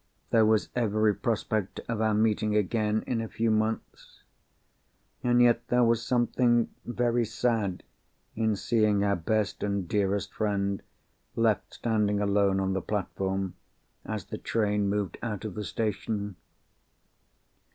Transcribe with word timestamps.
There 0.31 0.47
was 0.47 0.69
every 0.75 1.13
prospect 1.13 1.79
of 1.87 2.01
our 2.01 2.15
meeting 2.15 2.55
again 2.55 3.03
in 3.05 3.21
a 3.21 3.27
few 3.27 3.51
months—and 3.51 5.43
yet 5.43 5.67
there 5.67 5.83
was 5.83 6.03
something 6.03 6.71
very 6.85 7.23
sad 7.23 7.83
in 8.35 8.55
seeing 8.55 9.03
our 9.03 9.15
best 9.15 9.61
and 9.61 9.87
dearest 9.87 10.33
friend 10.33 10.81
left 11.35 11.75
standing 11.75 12.19
alone 12.19 12.59
on 12.59 12.73
the 12.73 12.81
platform, 12.81 13.53
as 14.03 14.25
the 14.25 14.39
train 14.39 14.87
moved 14.89 15.19
out 15.21 15.45
of 15.45 15.53
the 15.53 15.63
station. 15.63 16.35